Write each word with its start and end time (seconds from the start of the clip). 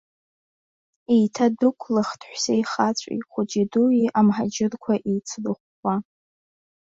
Еиҭадәықәлахт 1.15 2.21
ҳәсеи-хацәеи, 2.29 3.19
хәыҷи-дуи 3.31 4.11
амҳаџьырқәа 4.19 4.93
еицрыхәхәа. 5.09 5.95